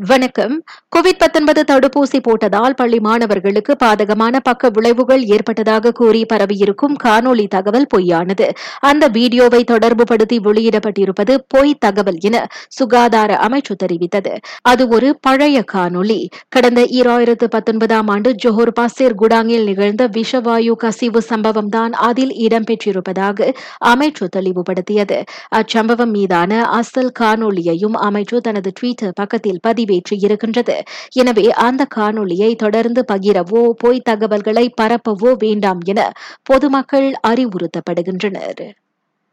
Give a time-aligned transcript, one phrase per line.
[0.00, 0.54] வணக்கம்.
[0.96, 8.46] கோவிட் 19 தடுப்பூசி போட்டதால் பள்ளி மாணவர்களுக்கு பாதகமான பக்க விளைவுகள் ஏற்பட்டதாக கூறி பரவியிருக்கும் காணொலி தகவல் பொய்யானது.
[8.80, 12.38] அந்த வீடியோவை தொடர்புபடுத்தி வெளியிடப்பட்டிருப்பது பொய் தகவல் என
[12.68, 14.32] சுகாதார அமைச்சு தெரிவித்தது.
[14.62, 16.18] அது ஒரு பழைய காணொலி
[16.48, 23.50] கடந்த ஈராயிரத்து பத்தொன்பதாம் ஆண்டு ஜோஹர் பாசேர் குடாங்கில் நிகழ்ந்த விஷவாயு கசிவு சம்பவம் தான் அதில் இடம்பெற்றிருப்பதாக
[23.92, 25.20] அமைச்சு தெளிவுபடுத்தியது.
[25.52, 30.80] அச்சம்பவம் மீதான அசல் காணொலியையும் அமைச்சு தனது டுவிட்டர் பக்கத்தில் பதிவு பதிவேற்றியிருக்கின்றது
[31.12, 36.12] எனவே அந்த காணொளியை தொடர்ந்து பகிரவோ பொய் தகவல்களை பரப்பவோ வேண்டாம் என
[36.42, 38.83] பொதுமக்கள் அறிவுறுத்தப்படுகின்றனர்.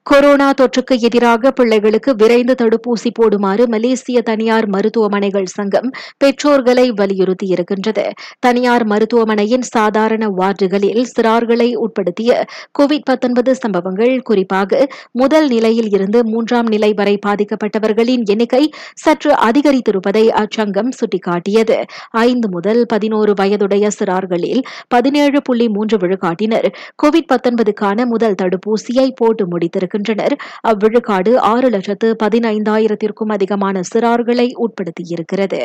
[0.05, 8.05] கொரோனா தொற்றுக்கு எதிராக பிள்ளைகளுக்கு விரைந்து தடுப்பூசி போடுமாறு மலேசிய தனியார் மருத்துவமனைகள் சங்கம் பெற்றோர்களை வலியுறுத்தியிருக்கின்றது.
[8.39, 12.31] தனியார் மருத்துவமனையின் சாதாரண வார்டுகளில் சிறார்களை உட்படுத்திய
[12.79, 18.63] கோவிட் 19 சம்பவங்கள் குறிப்பாக முதல் நிலையில் இருந்து மூன்றாம் நிலை வரை பாதிக்கப்பட்டவர்களின் எண்ணிக்கை
[18.95, 21.79] சற்று அதிகரித்திருப்பதை அச்சங்கம் சுட்டிக்காட்டியது.
[22.25, 26.69] ஐந்து முதல் பதினோரு வயதுடைய சிறார்களில் பதினேழு புள்ளி மூன்று விழுக்காட்டினர்
[27.03, 29.43] கோவிட் 19க்கான முதல் தடுப்பூசியை போட்டு
[29.91, 30.35] வருகின்றனர்
[30.67, 35.61] அவ்விழுக்காடு ஆறு லட்சத்து பதினைந்தாயிரத்திற்கும் அதிகமான சிறார்களை உட்படுத்தியிருக்கிறது.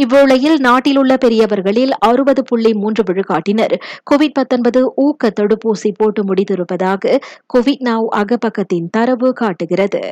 [0.00, 3.74] இவ்வேளையில் நாட்டில் உள்ள பெரியவர்களில் அறுபது புள்ளி மூன்று விழுக்காட்டினர்
[4.10, 7.18] கோவிட் ஊக்க தடுப்பூசி போட்டு முடித்திருப்பதாக
[7.54, 10.02] கோவிட் நவ் அகப்பக்கத்தின் தரவு காட்டுகிறது.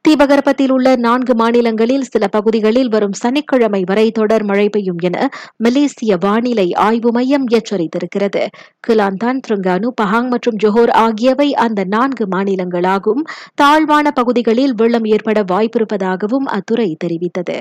[0.00, 6.72] தீபகற்பத்தில் உள்ள நான்கு மாநிலங்களில் சில பகுதிகளில் வரும் சனிக்கிழமை வரை தொடர் மழை பெய்யும் என மலேசிய வானிலை
[6.72, 8.46] ஆய்வு மையம் எச்சரித்திருக்கிறது.
[8.88, 13.22] கிலாந்தான் திருங்கானு பஹாங் மற்றும் ஜோஹர் ஆகியவை அந்த நான்கு மாநிலங்களாகும்.
[13.54, 17.58] தாழ்வான பகுதிகளில் வெள்ளம் ஏற்பட வாய்ப்பிருப்பதாகவும் அத்துறை தெரிவித்தது.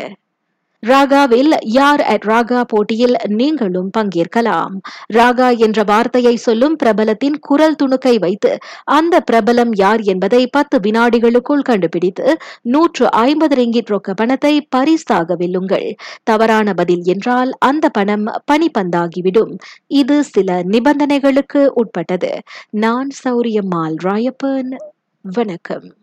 [0.88, 4.76] ராகாவில் யார் அட் ராகா போட்டியில் நீங்களும் பங்கேற்கலாம்.
[5.14, 12.38] ராகா என்ற வார்த்தையை சொல்லும் பிரபலத்தின் குரல் துணுக்கை வைத்து அந்த பிரபலம் யார் என்பதை பத்து வினாடிகளுக்குள் கண்டுபிடித்து
[12.62, 15.96] நூற்று ஐம்பது ரிங்கிட் ரொக்க பணத்தை பரிசாக வெல்லுங்கள்.
[16.24, 19.56] தவறான பதில் என்றால் அந்த பணம் பனிப்பந்தாகிவிடும்
[19.88, 22.40] இது சில நிபந்தனைகளுக்கு உட்பட்டது.
[22.70, 24.74] நான் சௌரியம்மாள் ராயப்பன்.
[25.22, 25.96] வணக்கம்.